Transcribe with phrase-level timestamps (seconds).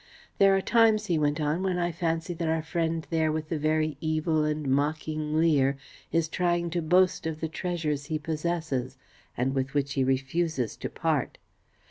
[0.39, 3.59] There are times," he went on, "when I fancy that our friend there with the
[3.59, 5.77] very evil and mocking leer
[6.11, 8.97] is trying to boast of the treasures he possesses,
[9.37, 11.37] and with which he refuses to part.